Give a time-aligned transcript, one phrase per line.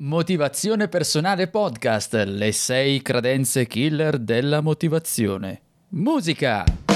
[0.00, 5.60] Motivazione personale podcast, le 6 credenze killer della motivazione.
[5.88, 6.87] Musica!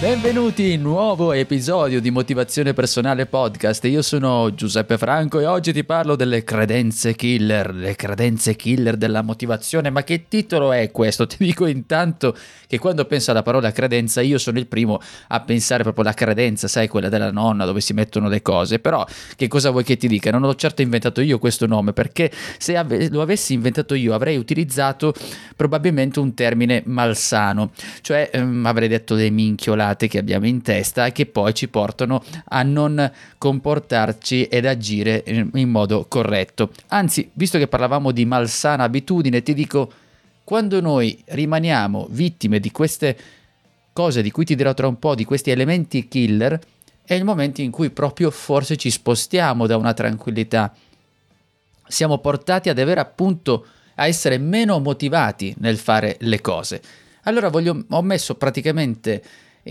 [0.00, 3.84] Benvenuti in un nuovo episodio di Motivazione Personale Podcast.
[3.86, 9.22] Io sono Giuseppe Franco e oggi ti parlo delle credenze killer, le credenze killer della
[9.22, 9.90] motivazione.
[9.90, 11.26] Ma che titolo è questo?
[11.26, 12.36] Ti dico intanto
[12.68, 16.68] che quando penso alla parola credenza io sono il primo a pensare proprio alla credenza,
[16.68, 18.78] sai, quella della nonna dove si mettono le cose.
[18.78, 20.30] Però che cosa vuoi che ti dica?
[20.30, 24.36] Non ho certo inventato io questo nome perché se ave- lo avessi inventato io avrei
[24.36, 25.12] utilizzato
[25.56, 31.12] probabilmente un termine malsano, cioè ehm, avrei detto dei minchiolati che abbiamo in testa e
[31.12, 36.72] che poi ci portano a non comportarci ed agire in modo corretto.
[36.88, 39.90] Anzi, visto che parlavamo di malsana abitudine, ti dico,
[40.44, 43.16] quando noi rimaniamo vittime di queste
[43.92, 46.58] cose di cui ti dirò tra un po', di questi elementi killer,
[47.04, 50.74] è il momento in cui proprio forse ci spostiamo da una tranquillità.
[51.86, 53.66] Siamo portati ad avere appunto
[53.96, 56.80] a essere meno motivati nel fare le cose.
[57.22, 59.22] Allora voglio, ho messo praticamente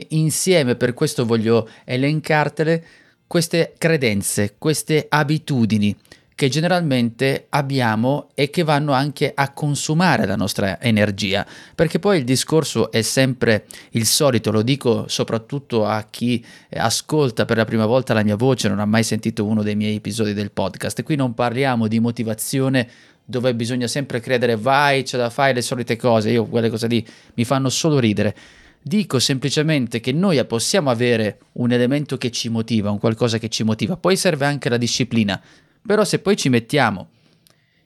[0.10, 2.84] insieme, per questo voglio elencartele,
[3.28, 5.96] queste credenze, queste abitudini
[6.38, 12.26] che generalmente abbiamo e che vanno anche a consumare la nostra energia, perché poi il
[12.26, 18.14] discorso è sempre il solito, lo dico soprattutto a chi ascolta per la prima volta
[18.14, 21.02] la mia voce, non ha mai sentito uno dei miei episodi del podcast.
[21.02, 22.88] Qui non parliamo di motivazione
[23.26, 27.04] dove bisogna sempre credere vai, ce la fai, le solite cose, io quelle cose lì
[27.34, 28.36] mi fanno solo ridere
[28.88, 33.64] Dico semplicemente che noi possiamo avere un elemento che ci motiva, un qualcosa che ci
[33.64, 35.42] motiva, poi serve anche la disciplina,
[35.86, 37.10] però se poi ci mettiamo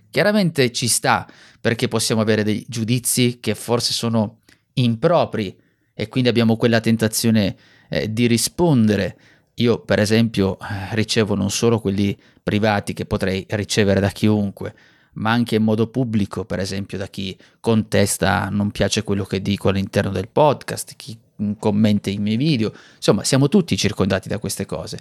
[0.10, 1.28] Chiaramente ci sta,
[1.60, 4.40] perché possiamo avere dei giudizi che forse sono
[4.74, 5.56] impropri
[5.94, 7.56] e quindi abbiamo quella tentazione
[7.90, 9.18] eh, di rispondere.
[9.56, 14.74] Io, per esempio, eh, ricevo non solo quelli privati che potrei ricevere da chiunque,
[15.18, 19.70] ma anche in modo pubblico, per esempio da chi contesta non piace quello che dico
[19.70, 21.18] all'interno del podcast, chi
[21.60, 25.00] commenta i miei video, insomma siamo tutti circondati da queste cose.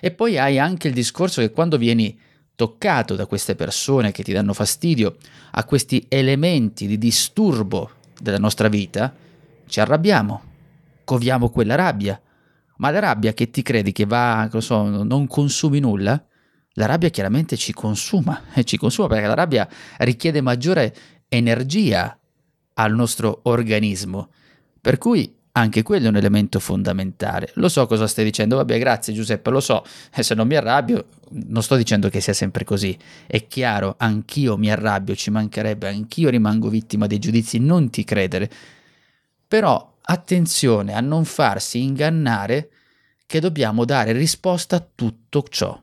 [0.00, 2.18] E poi hai anche il discorso che quando vieni
[2.54, 5.16] toccato da queste persone che ti danno fastidio,
[5.52, 7.90] a questi elementi di disturbo
[8.20, 9.14] della nostra vita,
[9.66, 10.42] ci arrabbiamo,
[11.04, 12.20] coviamo quella rabbia,
[12.76, 16.22] ma la rabbia che ti credi che va, non so, non consumi nulla,
[16.78, 20.94] la rabbia chiaramente ci consuma, e ci consuma perché la rabbia richiede maggiore
[21.28, 22.18] energia
[22.74, 24.30] al nostro organismo.
[24.80, 27.50] Per cui anche quello è un elemento fondamentale.
[27.54, 31.06] Lo so cosa stai dicendo, vabbè grazie Giuseppe, lo so, e se non mi arrabbio
[31.46, 32.96] non sto dicendo che sia sempre così.
[33.26, 38.50] È chiaro, anch'io mi arrabbio, ci mancherebbe, anch'io rimango vittima dei giudizi, non ti credere.
[39.48, 42.70] Però attenzione a non farsi ingannare
[43.24, 45.82] che dobbiamo dare risposta a tutto ciò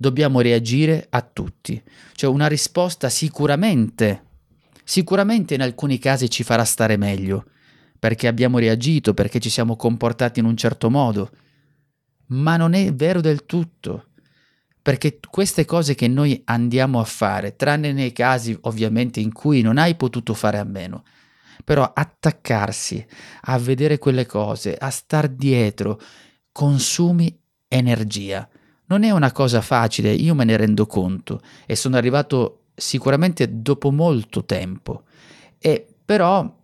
[0.00, 1.80] dobbiamo reagire a tutti.
[2.14, 4.24] Cioè una risposta sicuramente,
[4.82, 7.44] sicuramente in alcuni casi ci farà stare meglio,
[7.98, 11.30] perché abbiamo reagito, perché ci siamo comportati in un certo modo,
[12.28, 14.06] ma non è vero del tutto.
[14.80, 19.76] Perché queste cose che noi andiamo a fare, tranne nei casi ovviamente in cui non
[19.76, 21.04] hai potuto fare a meno,
[21.62, 23.06] però attaccarsi
[23.42, 26.00] a vedere quelle cose, a star dietro,
[26.50, 27.38] consumi
[27.68, 28.48] energia
[28.90, 33.92] non è una cosa facile, io me ne rendo conto e sono arrivato sicuramente dopo
[33.92, 35.04] molto tempo.
[35.58, 36.58] E però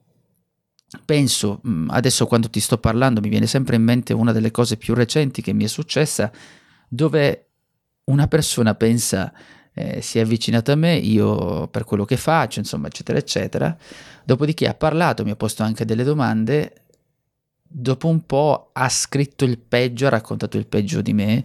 [1.05, 4.77] penso, mm, adesso quando ti sto parlando mi viene sempre in mente una delle cose
[4.77, 6.33] più recenti che mi è successa,
[6.89, 7.47] dove
[8.05, 9.33] una persona pensa
[9.79, 13.77] eh, si è avvicinata a me, io per quello che faccio, insomma, eccetera, eccetera.
[14.25, 16.87] Dopodiché ha parlato, mi ha posto anche delle domande.
[17.63, 21.45] Dopo un po' ha scritto il peggio, ha raccontato il peggio di me,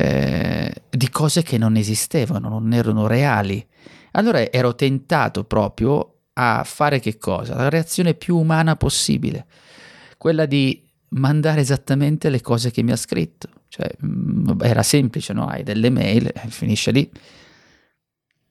[0.00, 3.64] eh, di cose che non esistevano, non erano reali.
[4.12, 7.54] Allora ero tentato proprio a fare che cosa?
[7.54, 9.46] La reazione più umana possibile,
[10.16, 13.48] quella di mandare esattamente le cose che mi ha scritto.
[13.68, 15.46] Cioè, mm, era semplice, no?
[15.46, 17.10] Hai delle mail, eh, finisce lì.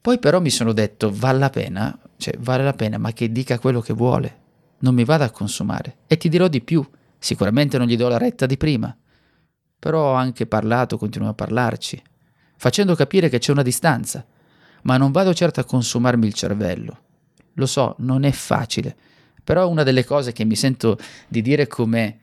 [0.02, 3.60] Poi però mi sono detto, vale la pena, cioè vale la pena, ma che dica
[3.60, 4.38] quello che vuole,
[4.80, 5.98] non mi vada a consumare.
[6.08, 6.88] E ti dirò di più,
[7.18, 8.96] sicuramente non gli do la retta di prima,
[9.80, 12.02] però ho anche parlato, continuo a parlarci,
[12.58, 14.26] facendo capire che c'è una distanza,
[14.84, 17.00] ma non vado certo a consumarmi il cervello.
[17.54, 18.96] Lo so, non è facile,
[19.44, 20.98] però una delle cose che mi sento
[21.28, 22.20] di dire come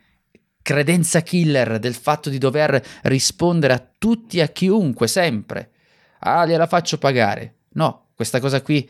[0.61, 5.71] credenza killer del fatto di dover rispondere a tutti e a chiunque sempre.
[6.19, 7.55] Ah, gliela faccio pagare.
[7.73, 8.89] No, questa cosa qui,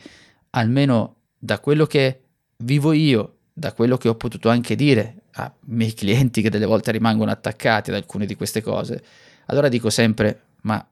[0.50, 2.22] almeno da quello che
[2.58, 6.90] vivo io, da quello che ho potuto anche dire a miei clienti che delle volte
[6.90, 9.02] rimangono attaccati ad alcune di queste cose,
[9.46, 10.84] allora dico sempre, ma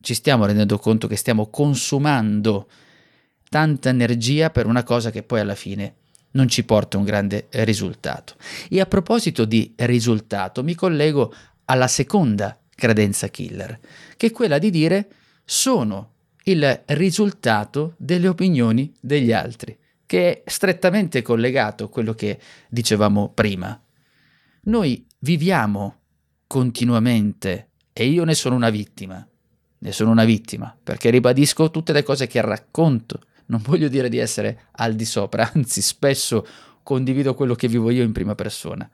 [0.00, 2.68] ci stiamo rendendo conto che stiamo consumando
[3.48, 5.94] tanta energia per una cosa che poi alla fine
[6.32, 8.34] non ci porta un grande risultato.
[8.68, 11.32] E a proposito di risultato, mi collego
[11.66, 13.78] alla seconda credenza killer,
[14.16, 15.08] che è quella di dire
[15.44, 16.10] sono
[16.44, 23.80] il risultato delle opinioni degli altri, che è strettamente collegato a quello che dicevamo prima.
[24.64, 26.02] Noi viviamo
[26.46, 29.26] continuamente, e io ne sono una vittima,
[29.78, 34.18] ne sono una vittima, perché ribadisco tutte le cose che racconto, non voglio dire di
[34.18, 36.46] essere al di sopra, anzi spesso
[36.84, 38.88] condivido quello che vivo io in prima persona.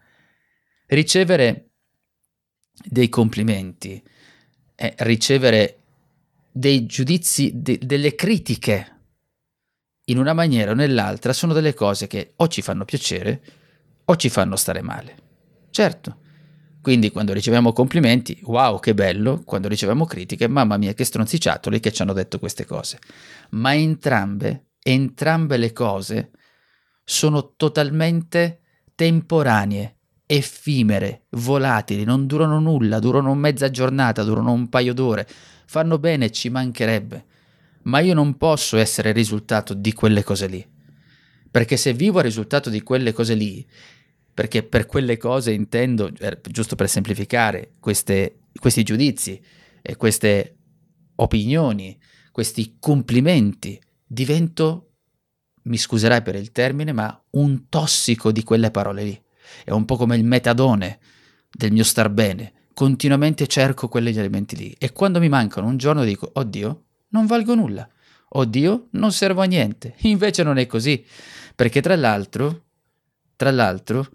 [0.87, 1.73] Ricevere
[2.83, 4.03] dei complimenti,
[4.75, 5.81] eh, ricevere
[6.51, 8.97] dei giudizi, de- delle critiche
[10.07, 13.43] in una maniera o nell'altra sono delle cose che o ci fanno piacere
[14.07, 15.28] o ci fanno stare male.
[15.79, 16.17] Certo.
[16.83, 21.93] Quindi quando riceviamo complimenti, wow, che bello, quando riceviamo critiche, mamma mia, che stronziciatoli che
[21.93, 22.99] ci hanno detto queste cose.
[23.51, 26.33] Ma entrambe, entrambe le cose
[27.05, 28.63] sono totalmente
[28.97, 35.29] temporanee, effimere, volatili, non durano nulla, durano mezza giornata, durano un paio d'ore,
[35.65, 37.25] fanno bene, ci mancherebbe,
[37.83, 40.69] ma io non posso essere il risultato di quelle cose lì.
[41.51, 43.67] Perché se vivo il risultato di quelle cose lì,
[44.39, 49.43] perché per quelle cose intendo, er, giusto per semplificare, queste, questi giudizi
[49.83, 50.59] e queste
[51.17, 51.99] opinioni,
[52.31, 54.93] questi complimenti, divento,
[55.63, 59.23] mi scuserai per il termine, ma un tossico di quelle parole lì.
[59.65, 61.01] È un po' come il metadone
[61.51, 66.05] del mio star bene continuamente cerco quegli elementi lì e quando mi mancano un giorno
[66.05, 67.89] dico, oddio, non valgo nulla,
[68.29, 69.97] oddio, non servo a niente.
[70.07, 71.05] Invece non è così,
[71.57, 72.67] perché tra l'altro,
[73.35, 74.07] tra l'altro,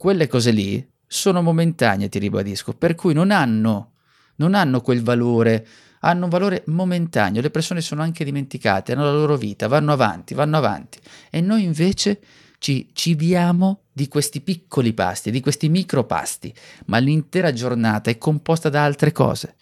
[0.00, 3.96] quelle cose lì sono momentanee, ti ribadisco, per cui non hanno,
[4.36, 5.66] non hanno quel valore,
[6.00, 10.32] hanno un valore momentaneo, le persone sono anche dimenticate, hanno la loro vita, vanno avanti,
[10.32, 10.98] vanno avanti
[11.28, 12.18] e noi invece
[12.56, 16.50] ci cibiamo di questi piccoli pasti, di questi micropasti,
[16.86, 19.54] ma l'intera giornata è composta da altre cose.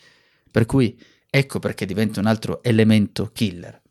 [0.53, 0.97] Per cui
[1.29, 3.83] ecco perché diventa un altro elemento killer.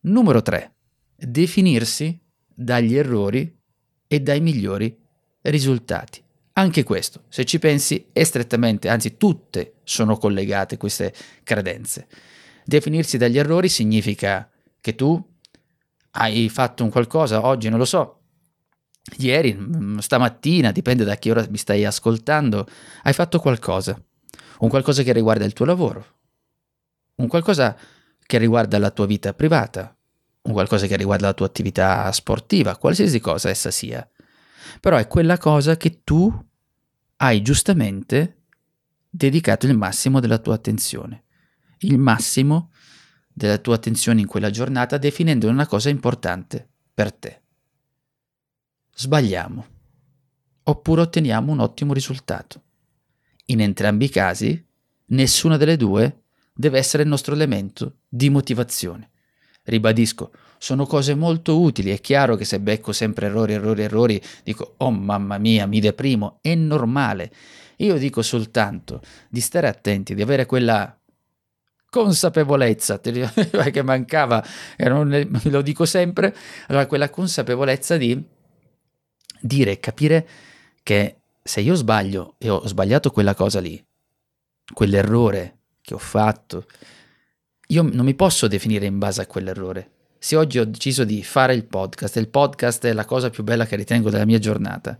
[0.00, 0.74] Numero 3.
[1.16, 3.50] Definirsi dagli errori
[4.06, 5.08] e dai migliori
[5.42, 6.22] risultati.
[6.54, 12.06] Anche questo, se ci pensi, è strettamente, anzi tutte sono collegate queste credenze.
[12.64, 15.22] Definirsi dagli errori significa che tu
[16.12, 18.20] hai fatto un qualcosa, oggi non lo so,
[19.18, 22.66] ieri, mm, stamattina, dipende da che ora mi stai ascoltando,
[23.02, 24.00] hai fatto qualcosa.
[24.58, 26.06] Un qualcosa che riguarda il tuo lavoro,
[27.16, 27.76] un qualcosa
[28.26, 29.96] che riguarda la tua vita privata,
[30.42, 34.06] un qualcosa che riguarda la tua attività sportiva, qualsiasi cosa essa sia.
[34.78, 36.32] Però è quella cosa che tu
[37.16, 38.44] hai giustamente
[39.08, 41.24] dedicato il massimo della tua attenzione,
[41.80, 42.70] il massimo
[43.32, 47.40] della tua attenzione in quella giornata definendo una cosa importante per te
[49.00, 49.66] sbagliamo,
[50.64, 52.62] oppure otteniamo un ottimo risultato.
[53.46, 54.62] In entrambi i casi,
[55.06, 59.10] nessuna delle due deve essere il nostro elemento di motivazione.
[59.62, 64.74] Ribadisco, sono cose molto utili, è chiaro che se becco sempre errori, errori, errori, dico,
[64.76, 67.32] oh mamma mia, mi deprimo, è normale.
[67.76, 69.00] Io dico soltanto
[69.30, 70.94] di stare attenti, di avere quella
[71.88, 74.44] consapevolezza che mancava,
[75.44, 76.36] lo dico sempre,
[76.66, 78.22] allora quella consapevolezza di
[79.40, 80.28] dire e capire
[80.82, 83.82] che se io sbaglio e ho sbagliato quella cosa lì,
[84.74, 86.66] quell'errore che ho fatto,
[87.68, 89.92] io non mi posso definire in base a quell'errore.
[90.22, 93.64] Se oggi ho deciso di fare il podcast, il podcast è la cosa più bella
[93.64, 94.98] che ritengo della mia giornata,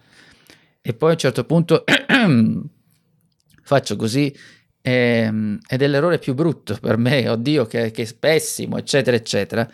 [0.81, 1.85] e poi a un certo punto
[3.63, 4.35] faccio così
[4.81, 9.71] ehm, ed è l'errore più brutto per me, oddio che, che è pessimo, eccetera, eccetera,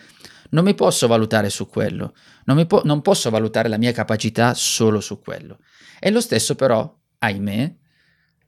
[0.50, 2.14] non mi posso valutare su quello,
[2.46, 5.60] non, po- non posso valutare la mia capacità solo su quello.
[6.00, 7.74] E lo stesso però, ahimè,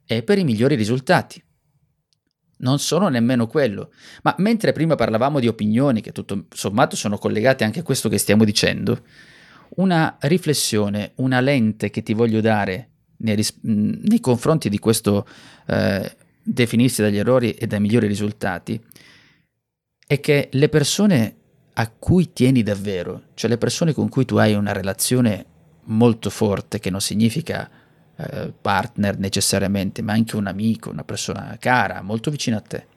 [0.03, 1.41] è per i migliori risultati.
[2.61, 3.91] Non sono nemmeno quello.
[4.23, 8.17] Ma mentre prima parlavamo di opinioni, che tutto sommato sono collegate anche a questo che
[8.17, 9.03] stiamo dicendo,
[9.75, 15.27] una riflessione, una lente che ti voglio dare nei, ris- nei confronti di questo
[15.67, 18.81] eh, definirsi dagli errori e dai migliori risultati,
[20.05, 21.35] è che le persone
[21.73, 25.45] a cui tieni davvero, cioè le persone con cui tu hai una relazione
[25.85, 27.69] molto forte, che non significa
[28.19, 32.87] eh, partner necessariamente, ma anche un amico, una persona cara, molto vicina a te.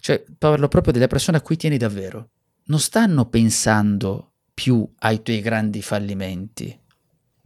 [0.00, 2.30] Cioè, parlo proprio delle persone a cui tieni davvero.
[2.64, 6.78] Non stanno pensando più ai tuoi grandi fallimenti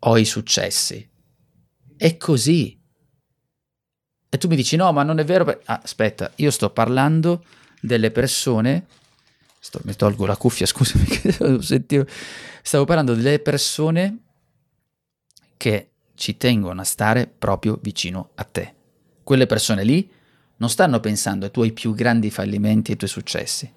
[0.01, 1.09] o ai successi.
[1.97, 2.81] È così.
[4.29, 5.61] E tu mi dici no, ma non è vero.
[5.67, 7.45] Ah, aspetta, io sto parlando
[7.81, 8.87] delle persone
[9.65, 12.05] Sto, mi tolgo la cuffia, scusami, sentivo.
[12.63, 14.19] Stavo parlando delle persone
[15.57, 15.92] che
[16.23, 18.75] ci tengono a stare proprio vicino a te.
[19.25, 20.09] Quelle persone lì
[20.59, 23.69] non stanno pensando ai tuoi più grandi fallimenti e ai tuoi successi,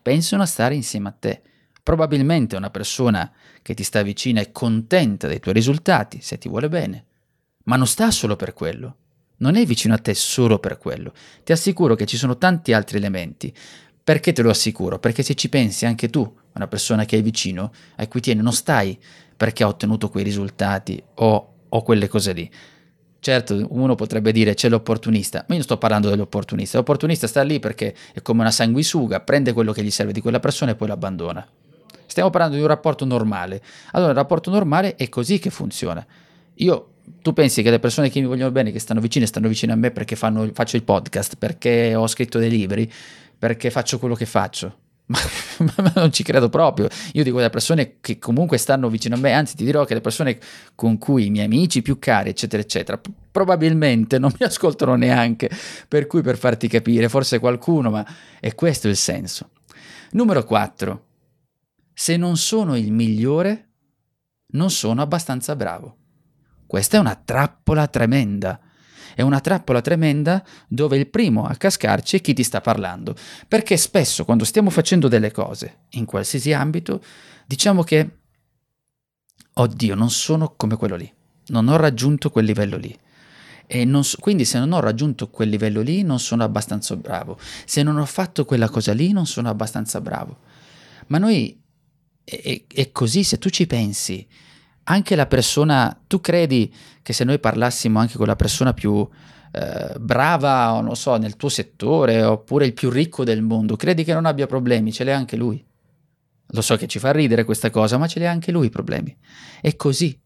[0.00, 1.42] pensano a stare insieme a te.
[1.82, 3.30] Probabilmente una persona
[3.60, 7.04] che ti sta vicina è contenta dei tuoi risultati, se ti vuole bene,
[7.64, 8.96] ma non sta solo per quello.
[9.36, 11.12] Non è vicino a te solo per quello.
[11.44, 13.54] Ti assicuro che ci sono tanti altri elementi.
[14.02, 14.98] Perché te lo assicuro?
[14.98, 18.54] Perché se ci pensi anche tu, una persona che è vicino, a cui tieni, non
[18.54, 18.98] stai
[19.36, 22.50] perché ha ottenuto quei risultati o, o quelle cose lì.
[23.20, 26.78] Certo, uno potrebbe dire c'è l'opportunista, ma io non sto parlando dell'opportunista.
[26.78, 30.40] L'opportunista sta lì perché è come una sanguisuga, prende quello che gli serve di quella
[30.40, 31.46] persona e poi l'abbandona.
[32.06, 33.62] Stiamo parlando di un rapporto normale.
[33.92, 36.04] Allora, il rapporto normale è così che funziona.
[36.54, 36.88] Io
[37.22, 39.76] tu pensi che le persone che mi vogliono bene, che stanno vicine, stanno vicine a
[39.76, 42.90] me perché fanno, faccio il podcast, perché ho scritto dei libri,
[43.38, 44.78] perché faccio quello che faccio.
[45.58, 46.88] Ma, ma, non ci credo proprio.
[47.12, 50.00] Io dico le persone che comunque stanno vicino a me, anzi ti dirò che le
[50.00, 50.38] persone
[50.74, 55.50] con cui i miei amici più cari, eccetera, eccetera, probabilmente non mi ascoltano neanche.
[55.86, 58.06] Per cui per farti capire, forse qualcuno, ma
[58.40, 59.50] è questo il senso.
[60.12, 61.04] Numero 4.
[61.92, 63.68] Se non sono il migliore,
[64.52, 65.96] non sono abbastanza bravo.
[66.66, 68.58] Questa è una trappola tremenda.
[69.14, 73.14] È una trappola tremenda dove il primo a cascarci è chi ti sta parlando.
[73.48, 77.02] Perché spesso quando stiamo facendo delle cose, in qualsiasi ambito,
[77.46, 78.18] diciamo che,
[79.54, 81.12] oddio, non sono come quello lì.
[81.48, 82.96] Non ho raggiunto quel livello lì.
[84.02, 87.38] So, quindi se non ho raggiunto quel livello lì non sono abbastanza bravo.
[87.64, 90.40] Se non ho fatto quella cosa lì non sono abbastanza bravo.
[91.06, 91.58] Ma noi
[92.24, 94.26] è, è così, se tu ci pensi,
[94.84, 96.72] anche la persona, tu credi
[97.02, 99.08] che se noi parlassimo anche con la persona più
[99.52, 104.04] eh, brava, o non so, nel tuo settore, oppure il più ricco del mondo, credi
[104.04, 104.92] che non abbia problemi?
[104.92, 105.64] Ce l'ha anche lui.
[106.54, 109.16] Lo so che ci fa ridere questa cosa, ma ce l'ha anche lui i problemi.
[109.60, 110.18] È così.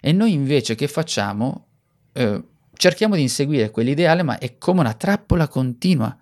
[0.00, 1.66] E noi invece che facciamo?
[2.12, 6.16] Eh, cerchiamo di inseguire quell'ideale, ma è come una trappola continua.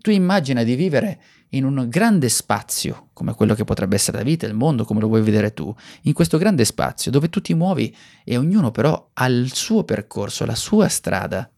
[0.00, 4.46] Tu immagina di vivere in un grande spazio, come quello che potrebbe essere la vita,
[4.46, 7.94] il mondo, come lo vuoi vedere tu, in questo grande spazio dove tu ti muovi
[8.24, 11.50] e ognuno però ha il suo percorso, la sua strada.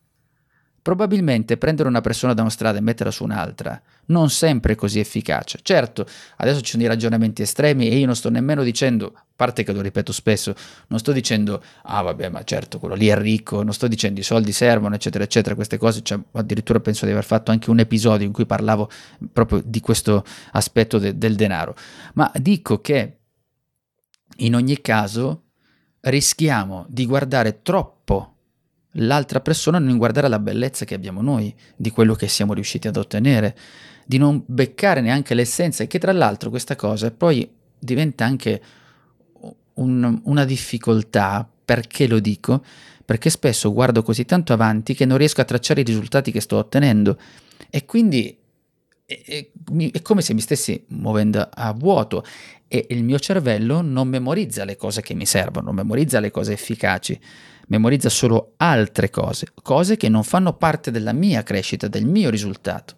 [0.82, 4.98] Probabilmente prendere una persona da una strada e metterla su un'altra non sempre è così
[4.98, 5.58] efficace.
[5.62, 6.06] Certo,
[6.36, 9.72] adesso ci sono i ragionamenti estremi e io non sto nemmeno dicendo, a parte che
[9.72, 10.54] lo ripeto spesso,
[10.88, 14.24] non sto dicendo, ah vabbè, ma certo, quello lì è ricco, non sto dicendo i
[14.24, 18.26] soldi servono, eccetera, eccetera, queste cose, cioè, addirittura penso di aver fatto anche un episodio
[18.26, 18.90] in cui parlavo
[19.32, 21.74] proprio di questo aspetto de- del denaro,
[22.14, 23.16] ma dico che
[24.38, 25.44] in ogni caso
[26.00, 28.36] rischiamo di guardare troppo
[28.92, 32.96] l'altra persona non guardare la bellezza che abbiamo noi, di quello che siamo riusciti ad
[32.96, 33.56] ottenere,
[34.04, 38.62] di non beccare neanche l'essenza e che tra l'altro questa cosa poi diventa anche
[39.74, 42.64] un, una difficoltà, perché lo dico?
[43.04, 46.56] Perché spesso guardo così tanto avanti che non riesco a tracciare i risultati che sto
[46.56, 47.18] ottenendo.
[47.70, 48.36] E quindi
[49.04, 49.50] è, è,
[49.92, 52.24] è come se mi stessi muovendo a vuoto.
[52.66, 56.52] E il mio cervello non memorizza le cose che mi servono, non memorizza le cose
[56.52, 57.18] efficaci
[57.70, 62.96] memorizza solo altre cose, cose che non fanno parte della mia crescita, del mio risultato.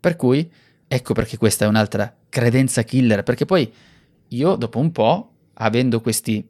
[0.00, 0.50] Per cui,
[0.86, 3.70] ecco perché questa è un'altra credenza killer, perché poi
[4.28, 6.46] io dopo un po', avendo questi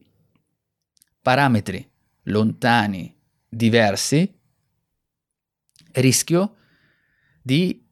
[1.21, 1.89] parametri
[2.25, 3.15] lontani,
[3.49, 4.33] diversi,
[5.93, 6.55] rischio
[7.43, 7.85] di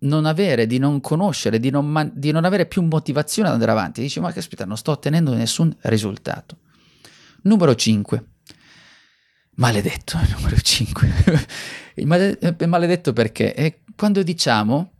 [0.00, 3.72] non avere, di non conoscere, di non, man- di non avere più motivazione ad andare
[3.72, 4.00] avanti.
[4.00, 6.58] Dici, ma che aspetta, non sto ottenendo nessun risultato.
[7.42, 8.26] Numero 5.
[9.56, 11.12] Maledetto, numero 5.
[11.96, 14.90] il male- maledetto perché è quando diciamo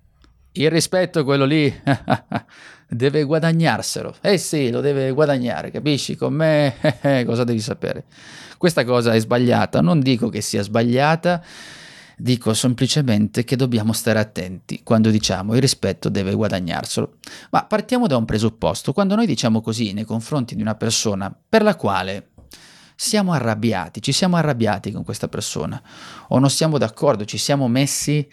[0.52, 1.72] il rispetto quello lì
[2.86, 4.16] deve guadagnarselo.
[4.20, 6.16] Eh sì, lo deve guadagnare, capisci?
[6.16, 6.74] Con me
[7.24, 8.04] cosa devi sapere?
[8.58, 11.42] Questa cosa è sbagliata, non dico che sia sbagliata,
[12.18, 17.16] dico semplicemente che dobbiamo stare attenti quando diciamo il rispetto deve guadagnarselo.
[17.50, 21.62] Ma partiamo da un presupposto, quando noi diciamo così nei confronti di una persona per
[21.62, 22.31] la quale
[22.94, 25.80] siamo arrabbiati, ci siamo arrabbiati con questa persona
[26.28, 28.28] o non siamo d'accordo, ci siamo messi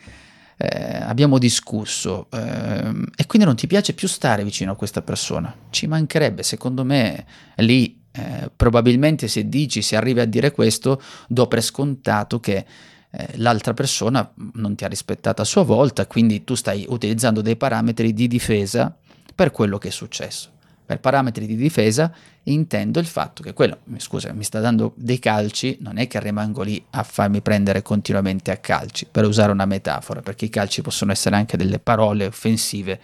[0.62, 5.56] eh, abbiamo discusso eh, e quindi non ti piace più stare vicino a questa persona.
[5.70, 7.26] Ci mancherebbe, secondo me,
[7.56, 12.66] lì eh, probabilmente se dici, se arrivi a dire questo, do per scontato che
[13.10, 17.56] eh, l'altra persona non ti ha rispettato a sua volta, quindi tu stai utilizzando dei
[17.56, 18.94] parametri di difesa
[19.34, 20.58] per quello che è successo.
[20.90, 22.12] Per parametri di difesa
[22.46, 26.64] intendo il fatto che quello, scusa, mi sta dando dei calci, non è che rimango
[26.64, 31.12] lì a farmi prendere continuamente a calci, per usare una metafora, perché i calci possono
[31.12, 33.00] essere anche delle parole offensive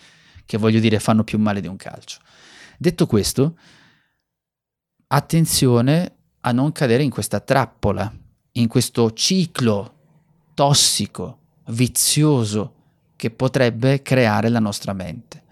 [0.48, 2.18] che voglio dire fanno più male di un calcio.
[2.76, 3.56] Detto questo,
[5.06, 8.12] attenzione a non cadere in questa trappola,
[8.54, 9.94] in questo ciclo
[10.56, 11.38] tossico,
[11.68, 12.74] vizioso
[13.16, 15.44] che potrebbe creare la nostra mente.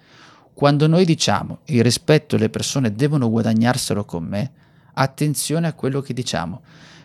[0.53, 4.51] Quando noi diciamo il rispetto le persone devono guadagnarselo con me,
[4.93, 6.61] attenzione a quello che diciamo,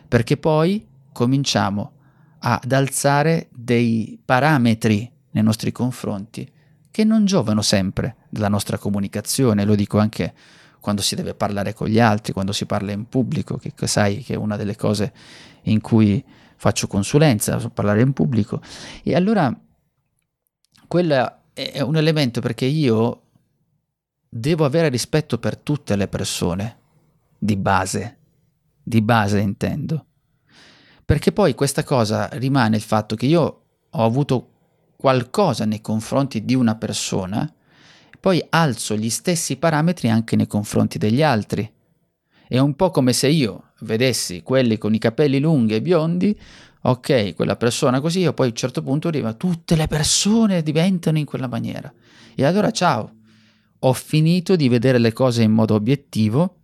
[0.07, 1.93] perché poi cominciamo
[2.39, 6.49] ad alzare dei parametri nei nostri confronti
[6.91, 10.33] che non giovano sempre della nostra comunicazione, lo dico anche
[10.79, 14.33] quando si deve parlare con gli altri, quando si parla in pubblico, che sai che
[14.33, 15.13] è una delle cose
[15.63, 16.23] in cui
[16.55, 18.61] faccio consulenza, parlare in pubblico.
[19.03, 19.53] E allora
[20.87, 23.23] quello è un elemento perché io
[24.29, 26.77] devo avere rispetto per tutte le persone,
[27.37, 28.17] di base,
[28.83, 30.05] di base intendo.
[31.03, 34.51] Perché poi questa cosa rimane il fatto che io ho avuto
[34.95, 37.51] qualcosa nei confronti di una persona,
[38.19, 41.71] poi alzo gli stessi parametri anche nei confronti degli altri.
[42.47, 46.37] È un po' come se io vedessi quelli con i capelli lunghi e biondi,
[46.81, 51.17] ok, quella persona così, e poi a un certo punto arriva, tutte le persone diventano
[51.17, 51.91] in quella maniera.
[52.35, 53.18] E allora ciao,
[53.79, 56.55] ho finito di vedere le cose in modo obiettivo,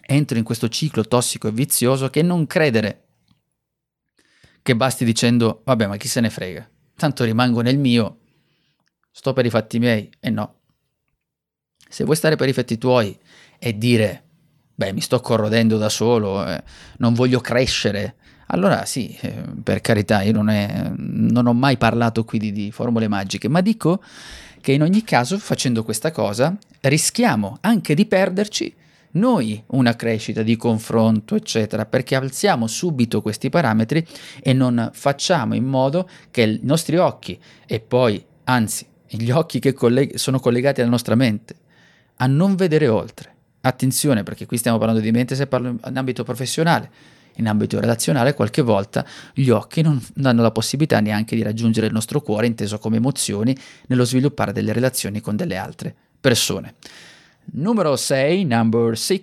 [0.00, 3.06] entro in questo ciclo tossico e vizioso che non credere
[4.62, 8.18] che basti dicendo vabbè ma chi se ne frega, tanto rimango nel mio,
[9.10, 10.60] sto per i fatti miei e no.
[11.88, 13.18] Se vuoi stare per i fatti tuoi
[13.58, 14.24] e dire
[14.74, 16.62] beh mi sto corrodendo da solo, eh,
[16.98, 22.24] non voglio crescere, allora sì, eh, per carità, io non, è, non, ho mai parlato
[22.24, 24.02] qui di, di formule magiche, ma dico
[24.62, 28.74] che in ogni caso facendo questa cosa rischiamo anche di perderci
[29.12, 34.06] noi una crescita di confronto, eccetera, perché alziamo subito questi parametri
[34.40, 39.74] e non facciamo in modo che i nostri occhi e poi, anzi, gli occhi che
[39.74, 41.56] colleg- sono collegati alla nostra mente,
[42.16, 43.34] a non vedere oltre.
[43.60, 46.90] Attenzione, perché qui stiamo parlando di mente se parlo in ambito professionale
[47.36, 51.92] in ambito relazionale, qualche volta gli occhi non danno la possibilità neanche di raggiungere il
[51.92, 56.74] nostro cuore, inteso come emozioni, nello sviluppare delle relazioni con delle altre persone.
[57.52, 59.22] Numero 6, number 6,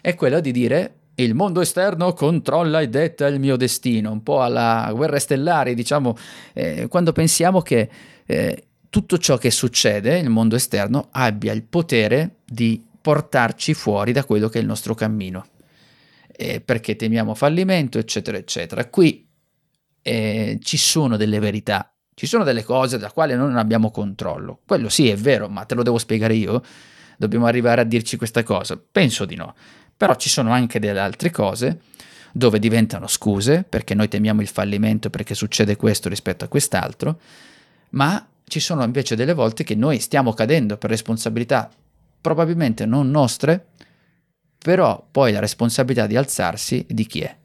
[0.00, 4.42] è quello di dire il mondo esterno controlla e detta il mio destino, un po'
[4.42, 6.16] alla guerra stellare, diciamo,
[6.54, 7.88] eh, quando pensiamo che
[8.24, 14.24] eh, tutto ciò che succede nel mondo esterno abbia il potere di portarci fuori da
[14.24, 15.46] quello che è il nostro cammino
[16.36, 18.86] eh, perché temiamo fallimento, eccetera, eccetera.
[18.86, 19.28] Qui
[20.02, 24.60] eh, ci sono delle verità, ci sono delle cose da quali noi non abbiamo controllo.
[24.66, 26.62] Quello sì è vero, ma te lo devo spiegare io?
[27.16, 28.80] Dobbiamo arrivare a dirci questa cosa?
[28.90, 29.54] Penso di no.
[29.96, 31.80] Però ci sono anche delle altre cose
[32.32, 37.20] dove diventano scuse, perché noi temiamo il fallimento perché succede questo rispetto a quest'altro,
[37.90, 41.70] ma ci sono invece delle volte che noi stiamo cadendo per responsabilità
[42.20, 43.66] probabilmente non nostre,
[44.62, 47.36] però poi la responsabilità di alzarsi di chi è?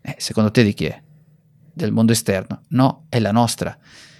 [0.00, 1.00] Eh, secondo te di chi è?
[1.72, 2.62] Del mondo esterno?
[2.68, 3.76] No, è la nostra.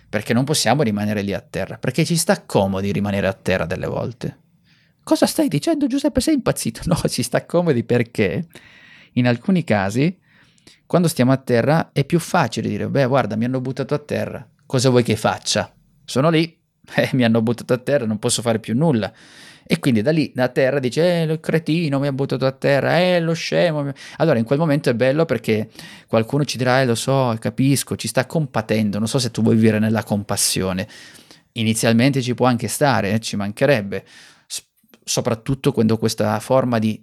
[0.08, 3.86] Perché non possiamo rimanere lì a terra, perché ci sta comodi rimanere a terra delle
[3.86, 4.38] volte.
[5.02, 6.20] Cosa stai dicendo Giuseppe?
[6.20, 6.82] Sei impazzito?
[6.86, 8.46] No, ci sta comodi perché
[9.12, 10.18] in alcuni casi,
[10.86, 14.46] quando stiamo a terra, è più facile dire, beh guarda, mi hanno buttato a terra,
[14.66, 15.72] cosa vuoi che faccia?
[16.04, 16.61] Sono lì,
[16.96, 19.12] eh, mi hanno buttato a terra, non posso fare più nulla.
[19.64, 22.98] E quindi da lì, da terra, dice, eh, lo cretino mi ha buttato a terra,
[22.98, 23.92] eh, lo scemo.
[24.16, 25.70] Allora in quel momento è bello perché
[26.08, 29.54] qualcuno ci dirà, eh, lo so, capisco, ci sta compatendo, non so se tu vuoi
[29.54, 30.86] vivere nella compassione.
[31.52, 34.04] Inizialmente ci può anche stare, eh, ci mancherebbe,
[34.46, 34.64] S-
[35.04, 37.02] soprattutto quando questa forma di,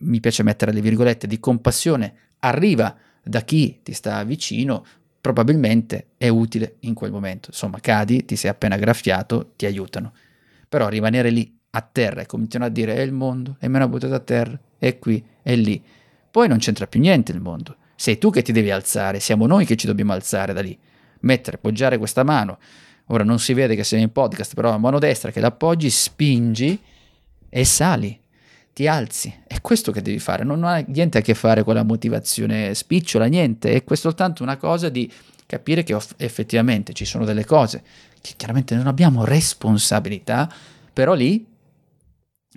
[0.00, 4.84] mi piace mettere le virgolette, di compassione arriva da chi ti sta vicino,
[5.26, 7.48] probabilmente è utile in quel momento.
[7.50, 10.12] Insomma, cadi, ti sei appena graffiato, ti aiutano.
[10.68, 13.88] Però rimanere lì a terra e continuare a dire è il mondo, e me l'ha
[13.88, 15.82] buttato a terra, è qui, è lì.
[16.30, 17.74] Poi non c'entra più niente il mondo.
[17.96, 20.78] Sei tu che ti devi alzare, siamo noi che ci dobbiamo alzare da lì.
[21.22, 22.58] Mettere, poggiare questa mano.
[23.06, 26.80] Ora non si vede che sei in podcast, però a mano destra che l'appoggi, spingi
[27.48, 28.16] e sali
[28.76, 29.34] ti alzi.
[29.46, 33.24] È questo che devi fare, non ha niente a che fare con la motivazione spicciola,
[33.24, 35.10] niente, è soltanto una cosa di
[35.46, 37.82] capire che effettivamente ci sono delle cose
[38.20, 40.52] che chiaramente non abbiamo responsabilità,
[40.92, 41.46] però lì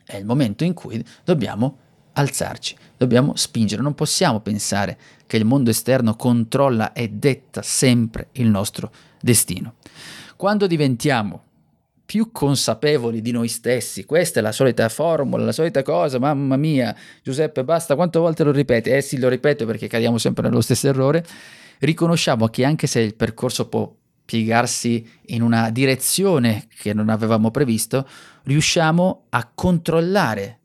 [0.05, 1.77] è il momento in cui dobbiamo
[2.12, 8.49] alzarci, dobbiamo spingere, non possiamo pensare che il mondo esterno controlla e detta sempre il
[8.49, 9.75] nostro destino.
[10.36, 11.43] Quando diventiamo
[12.10, 14.04] più consapevoli di noi stessi.
[14.04, 18.52] Questa è la solita formula, la solita cosa, mamma mia, Giuseppe, basta, quante volte lo
[18.52, 18.89] ripeti?
[18.89, 21.24] Eh sì, lo ripeto perché cadiamo sempre nello stesso errore.
[21.78, 23.95] Riconosciamo che anche se il percorso può
[24.26, 28.08] piegarsi in una direzione che non avevamo previsto,
[28.45, 30.62] riusciamo a controllare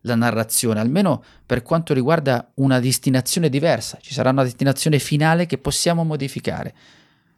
[0.00, 3.98] la narrazione, almeno per quanto riguarda una destinazione diversa.
[4.00, 6.74] Ci sarà una destinazione finale che possiamo modificare.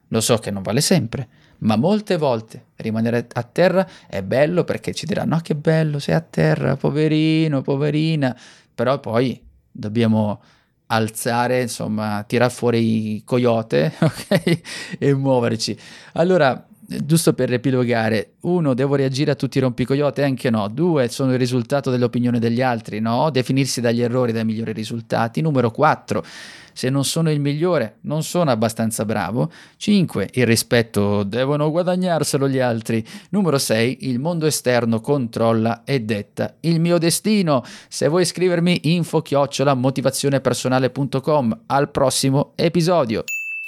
[0.09, 1.29] Lo so che non vale sempre,
[1.61, 6.15] ma molte volte rimanere a terra è bello perché ci diranno ah che bello sei
[6.15, 8.37] a terra, poverino, poverina,
[8.75, 10.41] però poi dobbiamo
[10.87, 14.61] alzare, insomma, tirare fuori i coyote, ok?
[14.99, 15.79] E muoverci.
[16.15, 16.67] Allora,
[17.05, 20.25] giusto per riepilogare, uno, devo reagire a tutti i rompicoyote?
[20.25, 20.69] Anche no.
[20.69, 22.99] Due, sono il risultato dell'opinione degli altri?
[23.01, 23.31] No.
[23.31, 25.41] Definirsi dagli errori dai migliori risultati.
[25.41, 26.25] Numero quattro,
[26.73, 29.51] se non sono il migliore, non sono abbastanza bravo.
[29.77, 30.31] 5.
[30.33, 33.05] Il rispetto devono guadagnarselo gli altri.
[33.31, 34.09] Numero 6.
[34.09, 37.63] Il mondo esterno controlla e detta il mio destino.
[37.89, 43.25] Se vuoi scrivermi info chiocciola motivazionepersonale.com al prossimo episodio.